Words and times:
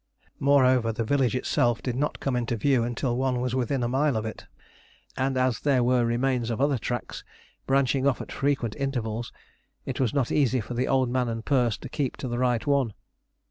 Moreover, 0.39 0.91
the 0.91 1.03
village 1.03 1.35
itself 1.35 1.83
did 1.83 1.95
not 1.95 2.19
come 2.19 2.35
into 2.35 2.55
view 2.55 2.81
until 2.83 3.15
one 3.15 3.39
was 3.39 3.53
within 3.53 3.83
a 3.83 3.87
mile 3.87 4.17
of 4.17 4.25
it, 4.25 4.47
and 5.15 5.37
as 5.37 5.59
there 5.59 5.83
were 5.83 6.05
remains 6.07 6.49
of 6.49 6.59
other 6.59 6.79
tracks 6.79 7.23
branching 7.67 8.07
off 8.07 8.19
at 8.19 8.31
frequent 8.31 8.75
intervals, 8.77 9.31
it 9.85 9.99
was 9.99 10.11
not 10.11 10.31
easy 10.31 10.59
for 10.59 10.73
the 10.73 10.87
Old 10.87 11.11
Man 11.11 11.29
and 11.29 11.45
Perce 11.45 11.77
to 11.77 11.87
keep 11.87 12.17
to 12.17 12.27
the 12.27 12.39
right 12.39 12.65
one. 12.65 12.95